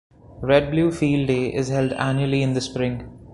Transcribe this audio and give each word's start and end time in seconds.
Red-Blue 0.41 0.91
Field 0.91 1.27
Day 1.27 1.53
is 1.53 1.67
held 1.69 1.93
annually 1.93 2.41
in 2.41 2.55
the 2.55 2.61
spring. 2.61 3.19